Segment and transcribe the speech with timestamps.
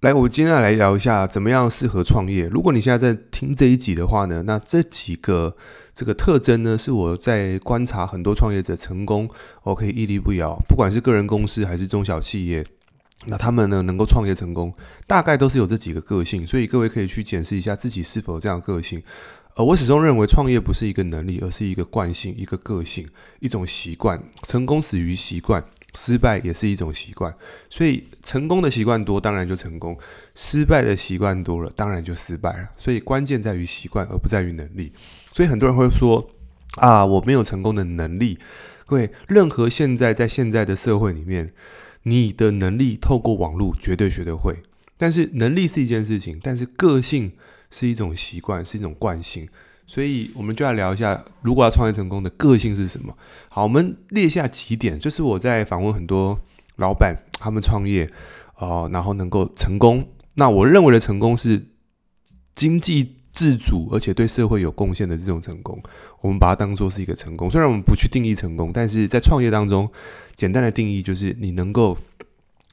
[0.00, 2.48] 来，我们今天来聊一下怎么样适合创业。
[2.48, 5.54] 如果你现在在听这一集的话呢，那这几个
[5.94, 9.28] 这个特征呢，是我在观察很多创业者成功，
[9.62, 12.64] 我可以屹立不摇，不管是个人公司还是中小企业，
[13.26, 14.72] 那他们呢能够创业成功，
[15.06, 16.46] 大概都是有这几个个性。
[16.46, 19.02] 所以各位可以去检视一下自己是否有这样个性。
[19.56, 23.06] 呃我始终认为，创业不是一个能力，而是一个惯性、一个个性、
[23.40, 24.22] 一种习惯。
[24.44, 25.62] 成功始于习惯。
[25.94, 27.34] 失败也是一种习惯，
[27.68, 29.94] 所以成功的习惯多，当然就成功；
[30.34, 32.68] 失败的习惯多了，当然就失败了。
[32.76, 34.92] 所以关键在于习惯，而不在于能力。
[35.32, 36.30] 所以很多人会说
[36.78, 38.38] ：“啊，我没有成功的能力。”
[38.86, 41.52] 各位，任何现在在现在的社会里面，
[42.04, 44.62] 你的能力透过网络绝对学得会。
[44.96, 47.32] 但是能力是一件事情，但是个性
[47.70, 49.48] 是一种习惯，是一种惯性。
[49.90, 53.12] 所以我们就来聊一下，如果要创业成功的个性是什么？
[53.48, 56.38] 好，我们列下几点，就是我在访问很多
[56.76, 58.08] 老板，他们创业，
[58.58, 60.06] 哦、然后能够成功。
[60.34, 61.66] 那我认为的成功是
[62.54, 65.82] 经济自主，而且对社会有贡献的这种成功。
[66.20, 67.50] 我们把它当做是一个成功。
[67.50, 69.90] 虽然我们不去定义成功，但是在创业当中，
[70.36, 71.98] 简单的定义就是你能够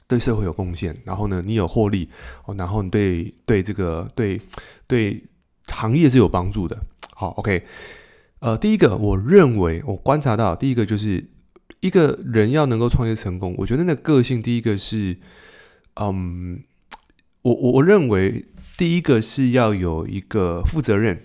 [0.06, 2.08] 对社会有贡献，然后呢，你有获利，
[2.44, 4.40] 哦，然后你对对这个对
[4.86, 5.20] 对
[5.66, 6.80] 行业是有帮助的。
[7.20, 7.64] 好，OK，
[8.38, 11.30] 呃，第一个，我认为我观察到，第一个就是
[11.80, 15.16] 一个人要能够创业成功，我觉得那个个性，第一个是，
[15.96, 16.62] 嗯，
[17.42, 18.44] 我我我认为
[18.76, 21.24] 第一个是要有一个负责任，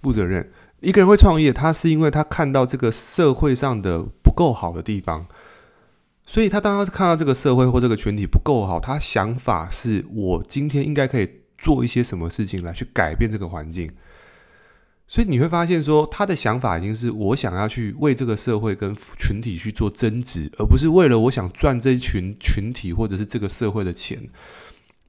[0.00, 0.48] 负责任。
[0.78, 5.26] 一个人会创业，他是因为他看到这个社会上的不够好的地方，
[6.24, 13.90] 所以他当他看到这个社会或这个群体不够好，他想法是我今天应该可以做一些什么事情来去改变这个环境。
[15.12, 24.26] 所以你会发现，说他的想法已经是我想要去为这个社会跟群体去做增值，而不是为了我想赚这一群群体或者是这个社会的钱。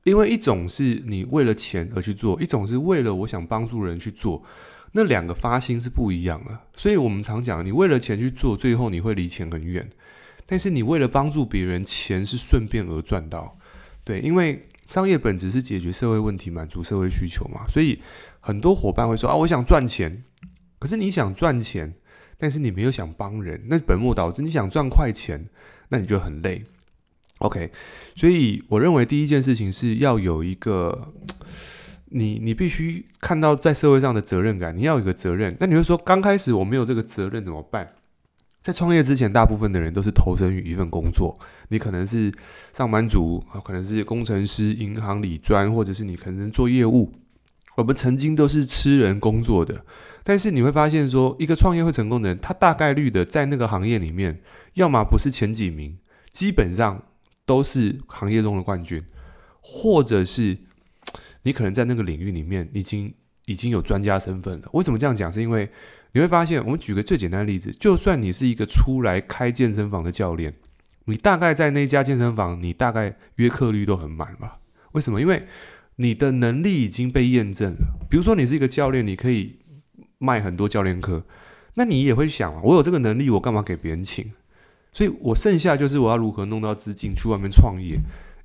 [0.04, 4.44] 因为一种是你为了钱而去做，一种是为了我想帮助人去做，
[4.92, 6.60] 那两个发心是不一样的。
[6.76, 9.86] 所以我们常讲，你为了钱去做，最后你会离钱很远；
[10.46, 13.58] 但是你为了帮助别人，钱是顺便而赚到。
[14.04, 14.68] 对，因为。
[14.94, 18.00] 商业本质是解决社会问题，满足社会需求嘛，所以
[18.40, 20.24] 很多伙伴会说啊，我想赚钱，
[20.78, 21.96] 可是你想赚钱，
[22.38, 24.44] 但是你没有想帮人，那本末倒置。
[24.44, 25.50] 你想赚快钱，
[25.90, 26.66] 那你就很累。
[27.40, 27.72] OK，
[28.14, 31.12] 所以我认为第一件事情是要有一个，
[32.14, 35.58] 你你必须看到在社会上的责任感，你要有个责任。
[35.60, 37.94] 那你会说，刚开始我没有这个责任怎么办？
[38.64, 41.38] 在创业之前，大部分的人都是投身于一份工作。
[41.68, 42.32] 你可能是
[42.72, 47.12] 上班族啊，可能是工程师、银行理专，或者是你可能做业务。
[47.76, 49.84] 我们曾经都是吃人工作的，
[50.24, 54.42] 但是你会发现，说一个创业会成功的人，他大概率的在那个行业里面，
[54.76, 55.98] 要么不是前几名，
[56.32, 57.04] 基本上
[57.46, 59.02] 都是行业中的冠军，
[59.60, 60.58] 或者是
[61.42, 63.14] 你可能在那个领域里面已经
[63.46, 64.70] 已经有专家身份了。
[64.72, 65.30] 为什么这样讲？
[65.30, 65.70] 是因为
[66.14, 70.54] 你会发现，我们举个最简单的例子，就算你是一个出来开健身房的教练，
[71.06, 74.60] 你大概在那家健身房，你大概约课率都很满吧？
[74.92, 75.20] 为什么？
[75.20, 75.48] 因为
[75.96, 77.98] 你的能力已经被验证了。
[78.08, 79.58] 比如说，你是一个教练，你可以
[80.20, 81.26] 卖很多教练课，
[81.74, 84.32] 那你也会想，我有这个能力，我干嘛给别人请？
[84.92, 87.98] 所以我剩下就是我要如何弄到资金去外面创业，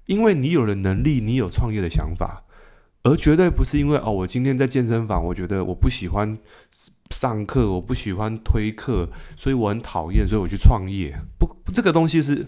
[0.06, 2.44] 因为你有了能力，你有创业的想法。
[3.04, 6.36] 而绝对不是因为哦，我今天在健身房，我觉得我不喜欢
[7.10, 11.16] 上课，我不喜欢推课，所以我很讨厌，所以我去创业。
[11.38, 12.46] 不，这个东西是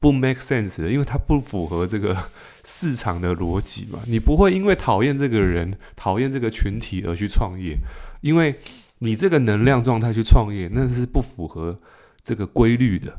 [0.00, 2.28] 不 make sense 的，因为它不符合这个
[2.64, 4.00] 市场的逻辑嘛。
[4.06, 7.78] 你不会因为讨厌这个人、讨厌这个群体而去创业，
[8.20, 8.58] 因为
[8.98, 11.80] 你这个能量状态去创业，那是不符合
[12.22, 13.18] 这个规律的。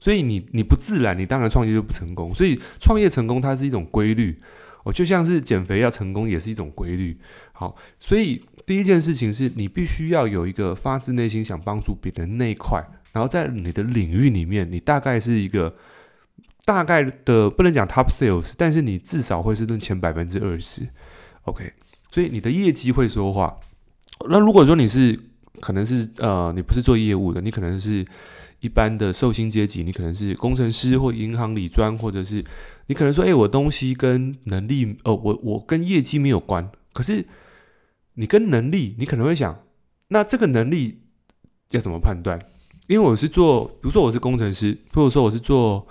[0.00, 2.34] 所以你你不自然，你当然创业就不成功。
[2.34, 4.38] 所以创业成功，它是一种规律。
[4.84, 7.18] 哦，就像是减肥要成功也是一种规律。
[7.52, 15.74] 好，所以第一件事情是你必须要有一个发自内心想帮助别人那一块，然后在你的领域里面，你大概是一个
[16.64, 20.88] 大概的不能讲 top sales，但是你至少会是那前百分之二十。
[21.42, 21.72] OK，
[22.10, 23.58] 所以你的业绩会说话。
[24.28, 25.18] 那如果说你是
[25.60, 28.06] 可能是呃，你不是做业务的，你可能是。
[28.60, 32.44] 一般的受薪阶级，你可能是工程师或银行理专，或者是
[32.86, 36.70] 你可能说，哎，我东西跟能力，哦，我我跟业绩没有关。
[36.92, 37.26] 可是
[38.14, 39.60] 你跟能力，你可能会想，
[40.08, 41.02] 那这个能力
[41.70, 42.38] 要怎么判断？
[42.88, 45.86] 因为我是做，比如说我是工程师，或者说我是做，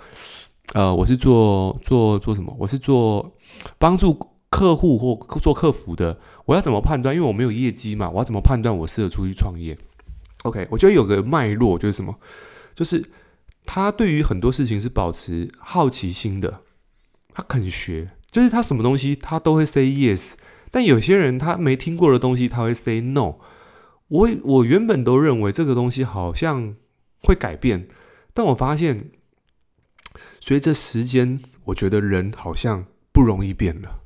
[0.74, 2.54] 呃，我是做做做什么？
[2.58, 3.32] 我是做
[3.78, 4.18] 帮助
[4.50, 6.18] 客户或做客服的。
[6.44, 7.14] 我要怎么判断？
[7.14, 9.78] 因为我没有业绩嘛，我要怎么判断我适合出去创业
[10.42, 12.14] ？OK，我觉得有个脉络就是什么？
[12.78, 13.04] 就是
[13.66, 16.60] 他对于很多事情是保持好奇心的，
[17.34, 20.34] 他肯学，就是他什么东西他都会 say yes，
[20.70, 23.34] 但有些人他没听过的东西他会 say no。
[24.06, 26.76] 我我原本都认为这个东西好像
[27.24, 27.88] 会改变，
[28.32, 29.10] 但我发现
[30.38, 34.02] 随着时间，我觉得人好像不容易变了。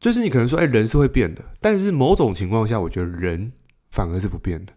[0.00, 3.52] 就是你可能说，哎，人是会变的，但是某种情况下，我觉得人
[3.90, 4.72] 反而是不变的。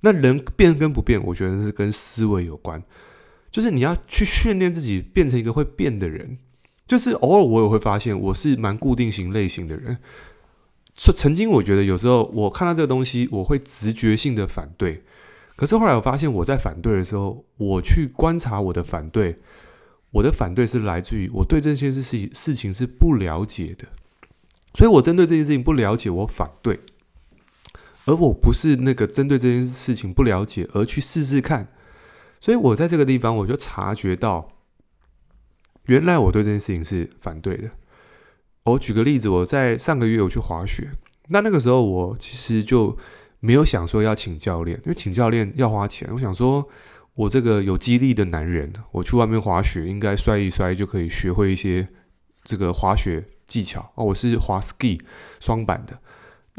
[0.00, 2.82] 那人变跟不变，我觉得是跟思维有关。
[3.50, 6.38] 就是你要去训练自己变成一个会变的人。
[6.86, 9.98] 就是偶尔我也会发现，我是蛮固定型类型的人。
[10.96, 15.04] 曾曾经我觉得有时候我看到这个东西，我会直觉性的反对。
[15.54, 19.38] 可是后来我发现，我在反对的时候，我去观察我的反对，
[20.10, 23.86] 我的反对是来自于我对这些事情事情是不了解的。
[24.74, 26.80] 所以我针对这件事情不了解，我反对。
[28.06, 31.68] 而我不是那个针对这件事情不了解而去试试看。
[32.38, 34.48] 所以我在这个地方，我就察觉到。
[35.86, 37.70] 原来我对这件事情是反对的。
[38.64, 40.92] 我举个例子，我在上个月我去滑雪，
[41.28, 42.96] 那那个时候我其实就
[43.40, 46.08] 没有想说要请教练，因为请教练要花钱。
[46.12, 46.68] 我想说，
[47.14, 51.88] 我这个有肌力的男人，我去外面滑雪应该摔一摔就可以学会一些
[52.44, 53.90] 这个滑雪技巧。
[53.96, 55.00] 哦，我是滑 ski
[55.40, 55.98] 双板的，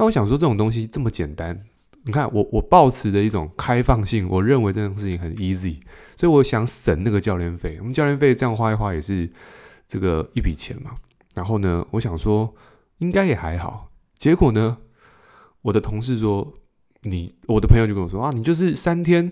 [0.01, 1.63] 那我想说这种东西这么简单。
[2.05, 5.79] 你看，我我抱持的一种开放性，我认为这种事情很 easy，
[6.17, 7.77] 所以我想省那个教练费。
[7.77, 9.29] 我们教练费这样花一花也是
[9.87, 10.95] 这个一笔钱嘛。
[11.35, 12.51] 然后呢，我想说
[12.97, 13.91] 应该也还好。
[14.17, 14.79] 结果呢，
[15.61, 16.51] 我的同事说，
[17.03, 19.31] 你我的朋友就跟我说啊，你就是三天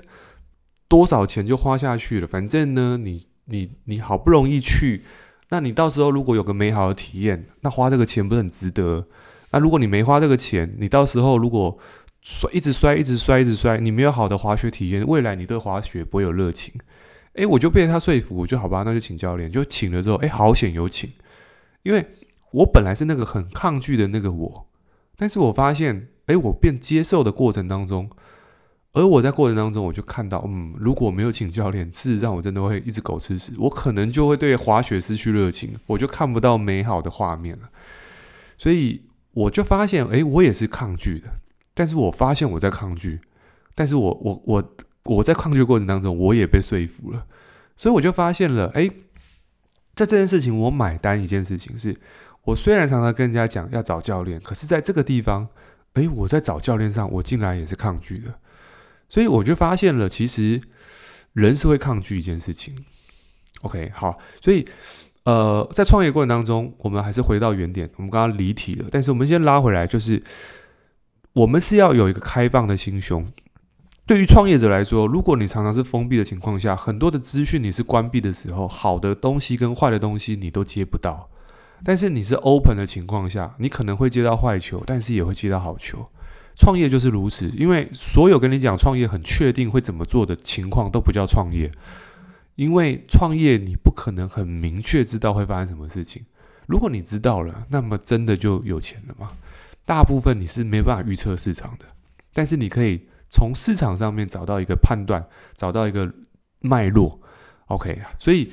[0.88, 5.04] 多少钱就花下去了，反正呢，你你你好不容易去，
[5.50, 9.08] 那你到时候如果有个美好的体验，那花这个钱不是很值得？
[9.52, 11.78] 那如果你没花这个钱，你到时候如果
[12.22, 13.78] 摔，一直摔，一直摔，一直摔。
[13.80, 16.74] 你没有好的滑雪体验，未来你对滑雪不会有热情。
[17.34, 19.52] 诶，我就被他说服，我就好吧，那就请教练。
[19.52, 21.10] 就请了之后，诶，好险有请，
[21.84, 22.06] 因为
[22.52, 24.68] 我本来是那个很抗拒的那个我，
[25.16, 28.10] 但是我发现，诶，我变接受的过程当中，
[28.92, 37.70] 而我在过程当中，我就看到，嗯，如果没有请教练，事实上我真的会一直狗吃屎，我可能就会对滑雪失去热情，我就看不到美好的画面了。
[38.58, 41.28] 所以我就发现，诶，我也是抗拒的。
[41.74, 43.22] 但是我发现我在抗拒，
[43.74, 47.26] 但是我我我我在抗拒过程当中，我也被说服了，
[47.78, 48.90] 所以我就发现了，哎，
[49.96, 51.96] 在这件事情我买单一件事情是，
[52.44, 55.48] 我虽然常常跟人家讲要找教练，可是在这个地方，
[55.94, 58.40] 哎，我在找教练上，我竟然也是抗拒的，
[59.08, 60.62] 所以我就发现了，其实
[61.32, 62.76] 人是会抗拒一件事情。
[63.62, 64.68] OK，好，所以
[65.30, 70.24] 呃，在创业过程当中，我们还是回到原点，我们刚刚离题了，但是我们先拉回来，就是。
[71.34, 73.24] 我们是要有一个开放的心胸。
[74.08, 81.30] 对于创业者来说，如果你常常是封闭的情况下，很多的资讯你是关闭的时候，好的东西跟坏的东西你都接不到。
[81.86, 86.10] 但是你是 open 的情况下，你可能会接到坏球，但是也会接到好球。
[86.56, 91.72] 创业就是如此，因为所有跟你讲创业很确定会怎么做的情况都不叫创业，
[92.60, 96.26] 因为创业你不可能很明确知道会发生什么事情。
[96.68, 99.32] 如果你知道了，那么真的就有钱了吗？
[99.86, 101.86] 大部分你是没办法预测市场的，
[102.34, 105.26] 但是你可以从市场上面找到一个判断，
[105.56, 106.14] 找到一个
[106.60, 107.22] 脉络。
[107.68, 108.52] OK，啊所以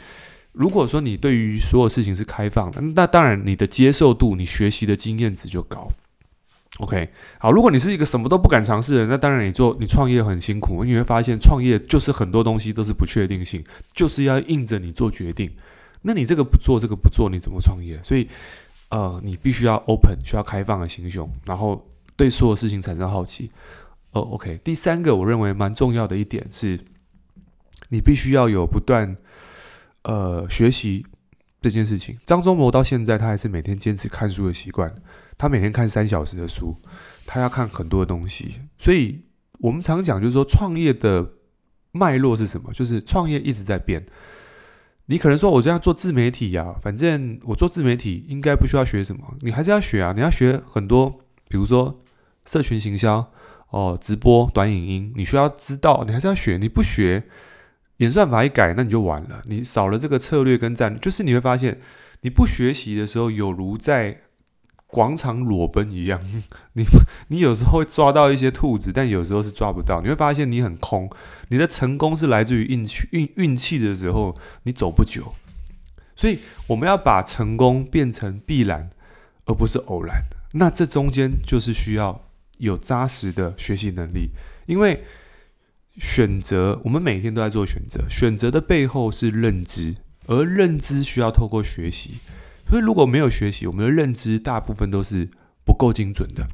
[0.52, 5.90] 如果说你对于所有事情是开放的，那当然你的接受度、你学习的经验值就高。
[6.78, 7.08] OK，
[7.38, 15.50] 好，如果你是一个什么都不敢尝试的人，那当然你做你创业很辛苦，你会发现创业就是很多东西都是不确定性，就是要硬着你做决定。
[16.02, 18.00] 那你这个不做，这个不做，你怎么创业？
[18.02, 18.28] 所以。
[18.88, 23.50] 呃，你必须要 open，需要开放的心胸，然后对所有事情产生好奇。
[24.12, 24.60] 哦，OK。
[24.62, 26.78] 第三个，我认为蛮重要的一点是，
[27.88, 29.16] 你必须要有不断
[30.04, 31.04] 呃学习
[31.60, 32.16] 这件事情。
[32.24, 34.94] 张忠谋到现在，他还是每天坚持看书的习惯，
[35.38, 36.76] 他每天看三小时的书，
[37.26, 38.60] 他要看很多的东西。
[38.78, 39.22] 所以
[39.58, 41.32] 我们常讲，就是说创业的
[41.92, 42.72] 脉络是什么？
[42.72, 44.06] 就是创业一直在变。
[45.06, 52.02] 你可能说，我这样做自媒体呀，反正我做自媒体应该不需要学什么，你还是要学啊，你要学很多，比如说
[52.44, 53.32] 社群行销
[53.70, 57.24] 哦，直播、短影音，你需要知道，你还是要学，你不学，
[57.98, 61.80] 演算法一改，那你就完了，你少了这个策略跟战略，就是你会发现，
[62.22, 64.22] 你不学习的时候，有如在。
[64.96, 66.18] 广场裸奔一样，
[66.72, 66.86] 你
[67.28, 70.00] 你有时候会抓到一些兔子，但有时候是抓不到。
[70.00, 71.10] 你会发现你很空，
[71.48, 75.34] 你的成功是来自于运气运运气的时候，你走不久。
[76.14, 76.38] 所以
[76.68, 78.88] 我们要把成功变成必然，
[79.44, 80.22] 而不是偶然。
[80.54, 82.24] 那这中间就是需要
[82.56, 84.30] 有扎实的学习能力，
[84.64, 85.04] 因为
[85.98, 92.14] 选择我们每天都在做选择，选择的背后是认知，而认知需要透过学习。
[92.68, 95.30] 所以如果没有学习，我们的认知大部分都是
[95.64, 96.46] 不够精准的。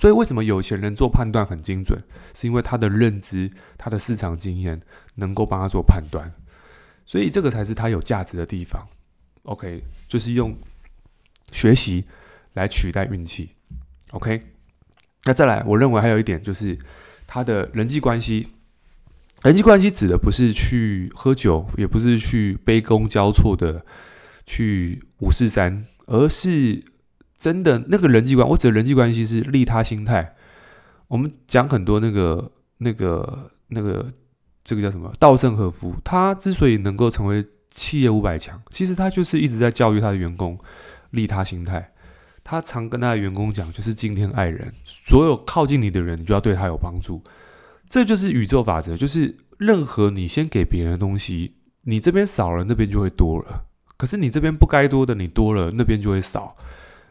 [0.00, 2.02] 所以为什么有钱人做判断很精准？
[2.34, 4.82] 是因为他的认知、他的市场经验
[5.16, 6.32] 能够帮他做判断。
[7.06, 8.88] 所以这个才是他有价值的地方。
[9.42, 10.56] OK，就是用
[11.52, 12.06] 学习
[12.54, 13.50] 来取代运气。
[14.10, 14.40] OK，
[15.24, 16.78] 那再来，我认为还有一点就是
[17.26, 18.48] 他的人际关系。
[19.42, 23.84] 人际关系指的不是去喝酒，也不是去杯弓交错的
[24.46, 26.84] 去五四三，而是
[27.38, 28.48] 真的那个人际关。
[28.48, 30.34] 我指的人际关系是利他心态。
[31.08, 34.12] 我们讲很多那个、那个、那个，
[34.64, 35.12] 这个叫什么？
[35.18, 40.58] 稻盛和夫，他之所以能够成为企业五百强，其实他就是一直在教育他的员工
[41.10, 41.92] 利他心态。
[42.42, 47.22] 他常跟他的员工讲，就是敬天爱人，所有靠近你的人，你就要对他有帮助。
[47.86, 53.66] 这就是宇宙法则，就是任何你先给别人的东西，你这边少了，那边就会多了。
[54.04, 56.54] 可是你这边不该多的，你多了，那边就会少。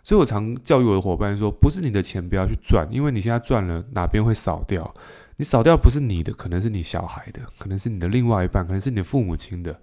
[0.03, 4.93] 所以我常教育我的伙伴说，不是你的钱不要去赚，因为你现在赚了，哪边会少掉？
[5.37, 9.81] 你少掉不是你的，可能是你小孩的，可能是你的另外一半，可能是你的父母亲的。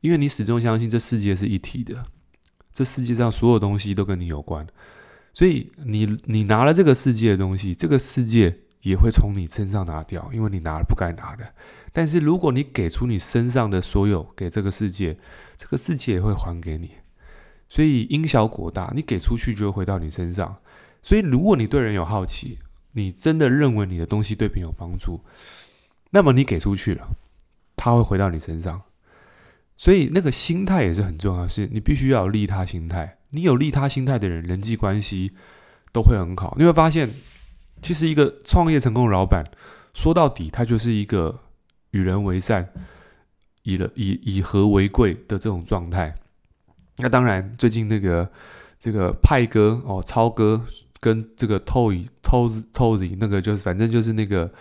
[0.00, 2.04] 因为你始终相信这世界是一体的，
[2.72, 4.64] 这世界上所有东西都跟你有关，
[5.32, 8.60] 所以你你拿了这个世界的东西，这个世界。
[8.84, 11.54] 也会从你身上拿掉，因为你拿了不该拿的。
[11.94, 15.16] 但是如果你给出你身上的所有给这个世界，
[15.56, 16.90] 这个世界也会还给你。
[17.68, 20.56] 所以因小果大，你给出去就会回到你身上。
[21.00, 22.58] 所以如果你对人有好奇，
[22.92, 25.22] 你真的认为你的东西对别人有帮助，
[26.10, 27.16] 那么你给出去了，
[27.76, 28.82] 它会回到你身上。
[29.76, 33.18] 所以那个心态也是很重要的，是你必须要有利他心态。
[33.30, 35.32] 你有利他心态的人，人际关系
[35.92, 36.56] 都会很好。
[36.58, 37.08] 你会发现。
[37.82, 39.44] 其实，一个创业成功的老板，
[39.92, 41.40] 说到底，他就是一个
[41.94, 42.68] 与人为善、
[43.62, 46.12] 以了以以和为贵的这种状态。
[46.98, 48.28] 那当然，最近那个
[48.78, 50.60] 这个派哥哦，超哥
[50.98, 54.52] 跟这个 Toy Toy Toy 那个，就是反正就是那个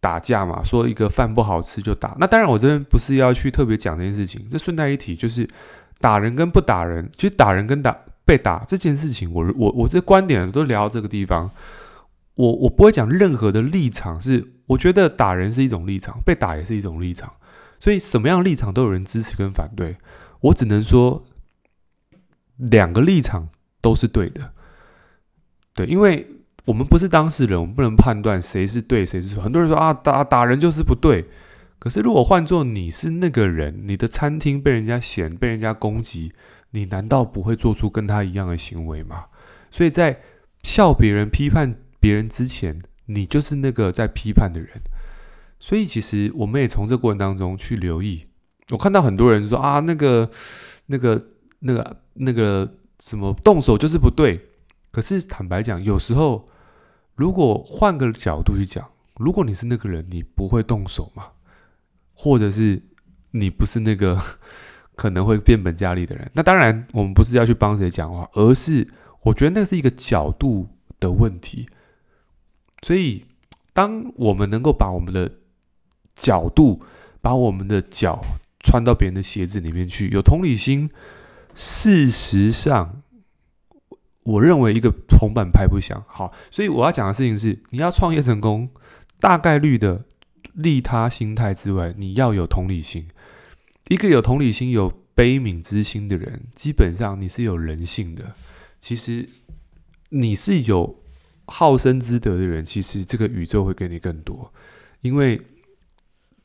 [0.00, 2.16] 打架嘛，说一个饭不好吃就打。
[2.20, 5.48] 那当然，我这边不是要去特别讲这件事情，这顺带一提，就是
[5.98, 11.50] 打人跟不打人，其实打人跟打被打这件事情，我我我这观点都聊到这个地方。
[12.36, 17.34] 我我不会讲任何的立场，是我觉得打人是一种立场，被打也是一种立场，
[17.80, 19.96] 所以什么样立场都有人支持跟反对。
[20.42, 21.24] 我只能说，
[22.56, 23.48] 两个立场
[23.80, 24.52] 都是对的，
[25.74, 29.42] 对，因为我们不是当事人，我们不能判断谁是对谁是错。
[29.42, 31.28] 很多人说啊，打打人就是不对，
[31.80, 36.32] 可是如果换作你是那个人，你的餐厅被人家嫌，被人家攻击，
[36.70, 39.26] 你难道不会做出跟他一样的行为吗？
[39.70, 40.20] 所以在
[40.62, 41.76] 笑别人批判。
[42.02, 42.80] 别人之前，
[43.12, 44.80] 你就是那个在批判的人，
[45.58, 48.24] 所以其实我们也从这过程当中去留意。
[48.70, 50.30] 我看到很多人说啊，那个、
[50.86, 51.20] 那个、
[51.58, 54.48] 那个、那个什么动手就是不对。
[54.92, 56.46] 可是坦白讲，有时候
[57.16, 61.26] 如果换个角度去讲，如果你是那个人，你不会动手吗？
[62.14, 62.80] 或者是
[63.32, 64.20] 你不是那个
[64.94, 66.30] 可能会变本加厉的人？
[66.34, 68.86] 那当然，我们不是要去帮谁讲话，而是
[69.22, 70.68] 我觉得那是一个角度
[71.00, 71.68] 的问题。
[72.82, 73.26] 所以，
[73.74, 75.38] 当我们能够把我们的
[76.16, 76.82] 角度，
[77.20, 78.22] 把我们的脚
[78.60, 80.90] 穿到别人的鞋子里面去，有同理心，
[81.54, 83.02] 事实上，
[84.22, 86.02] 我认为一个铜板拍不响。
[86.08, 88.70] 好，所以我要讲的事情是，你要创业成功，
[89.18, 90.06] 大概率的
[90.54, 93.06] 利他心态之外，你要有同理心。
[93.88, 98.34] 一个有同理心、有悲悯之心的人，基本上你是有人性的。
[98.78, 99.28] 其实
[100.08, 100.99] 你是有。
[101.50, 104.52] 好生之德的人，其实这个宇宙会给你更多，
[105.00, 105.40] 因为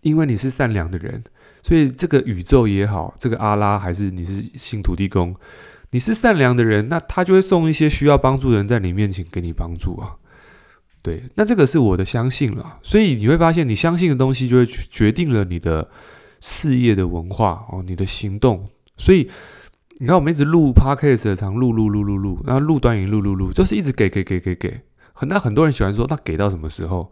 [0.01, 1.23] 因为你是善良的人，
[1.61, 5.35] 所以这个宇宙也好，这个阿拉还是你是信土地公，
[5.91, 10.17] 你是善良的人，那他就会送一些需要帮助的人在你面前给你帮助啊。
[11.01, 15.89] 对，那这个是我的相信了，所以你会发现，你相信的东西就会决定了你的
[16.41, 19.29] 事业的文化哦，你的行动，所以。
[19.97, 24.81] 你看，我们一直录 podcast，常录录录录录，然后录短影录录录，就是一直给给给给给。
[25.15, 27.11] 很那很多人喜欢说，那给到什么时候？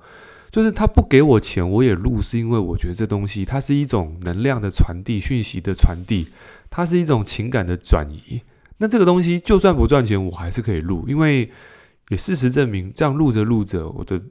[0.51, 6.27] 就是他不给我钱，我也录，是因为我觉得这东西它是一种能量的传递，讯息的传递，
[6.69, 8.41] 它是一种情感的转移。
[8.77, 11.49] 那这个东西就算不赚钱，我还是可以录，因为
[12.09, 14.21] 也事实证明，这样录着录着，我的。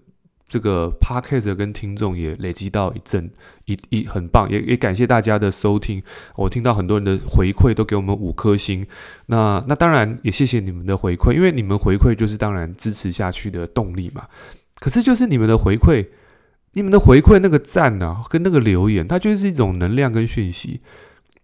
[0.52, 3.30] 这个 podcast 跟听众也累积到一阵
[3.64, 6.02] 一一很棒，也也感谢大家的收听。
[6.37, 8.87] 我听到很多人的回馈，都给我们五颗星。
[9.28, 14.26] 那那当然也谢谢你们的回馈，因为你们回馈就是当然支持下去的动力嘛。
[14.78, 16.09] 可是就是你们的回馈，
[16.75, 20.82] 你们的回馈那个赞啊，跟那个留言，它就是一种能量跟讯息。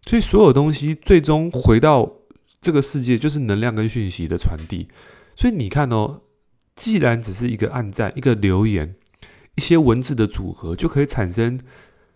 [0.05, 2.13] 所以所有东西最终回到
[2.61, 4.89] 这个世界就是能量跟讯息的传递。
[5.35, 6.21] 所以你看哦，
[6.79, 8.95] 既然只是一个按赞、一个留言、
[9.57, 11.59] 一些文字的组合，就可以产生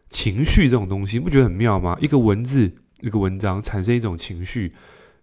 [0.08, 1.98] 情绪这种东西，不觉得很妙吗？
[2.00, 4.72] 一个文字、一个文章产生一种情绪，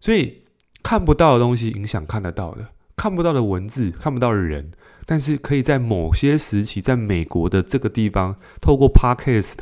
[0.01, 0.41] 所以
[0.83, 2.67] 看不到的东西影响看得到的，
[2.97, 4.73] 看不到的文字，看不到的人。
[5.05, 9.55] 但是可以在某些时期，在美国的这个地方，透过 Podcast，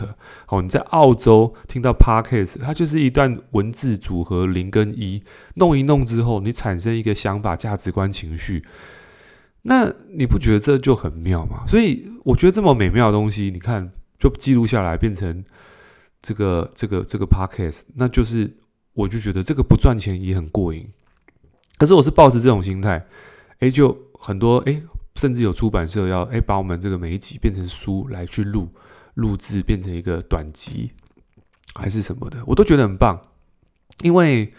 [0.49, 5.21] 哦，你在澳洲听到 Podcast，它就是一段文字组合零跟一，
[5.53, 8.65] 弄一弄之后，你产生一个想法、价值观、情绪，
[9.67, 11.65] 那你不觉得这就很妙吗？
[11.67, 15.43] 所以我觉得这么美妙的东西，你看就记录下来，变成
[16.21, 18.55] 这个这个这个 Podcast，那就是
[18.93, 20.89] 我就觉得这个不赚钱也很过瘾。
[21.77, 23.05] 可是我是抱着这种心态，
[23.59, 24.83] 诶，就很多诶。
[25.17, 28.69] 甚至有出版社要诶把我们这个每一集变成书来去录
[29.15, 30.91] 录制，变成一个短集
[31.73, 33.19] 还是什么的，我都觉得很棒。
[34.03, 34.53] 因为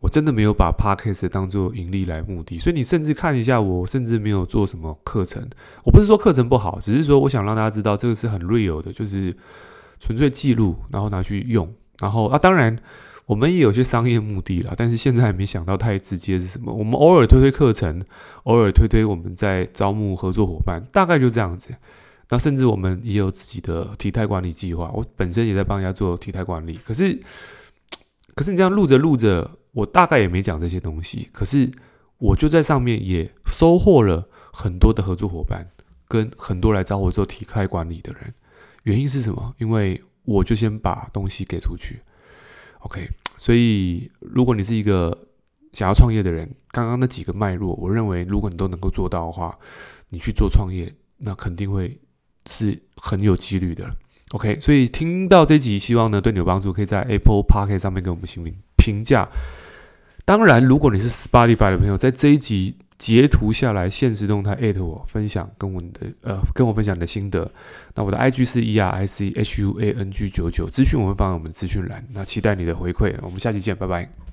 [0.00, 5.48] 我真的没有把 Podcast 当做盈利来目的，所以你甚至看一下我，甚至没有做什么课程。
[5.84, 9.34] 我不是说课程不好，只是说我想让大家知道这个是很 real 的，就是
[9.98, 12.78] 纯粹记录，然后拿去用，然后啊，当然。
[13.26, 16.74] 我们也有些商业目的啦，但是现在还没想到太直接是什么。
[16.74, 18.04] 我们偶尔推推课程，
[18.42, 21.72] 偶尔推推我们在招募合作伙伴，大概就这样子。
[22.30, 26.80] 那甚至我们也有自己的体态管理计划，我本身也在帮人家做体态管理。
[26.84, 27.20] 可是，
[28.34, 31.28] 可是你这样录着录着，我大概也没讲这些东西。
[31.32, 31.70] 可是
[32.18, 35.70] 我就在上面也收获了很多的合作伙伴，
[36.08, 38.34] 跟很多来找我做体态管理的人。
[38.84, 39.54] 原因是什么？
[39.58, 42.00] 因为我就先把东西给出去。
[42.80, 45.26] OK，所以如果你是一个
[45.72, 49.58] 想要创业的人，刚刚那几个脉络，我认为如果你都能够做到的话，
[50.08, 52.00] 你去做创业，那肯定会
[52.46, 53.94] 是很有几率的。
[54.30, 59.28] OK，所以听到这集，希望呢对你有帮助，可以在 Apple Park 上面给我们星评评价。
[60.24, 62.74] 当然，如果你是 Spotify 的朋友，在这一集。
[63.00, 65.88] 截图下来，现实动态艾特我，分享跟我的
[66.22, 67.50] 呃，跟我分享你的心得。
[67.94, 72.06] 那我的 IG 是 E R I C H U A N G 九九，资讯我会放在我们的资讯栏。
[72.12, 74.29] 那期待你的回馈，我们下期见，拜拜。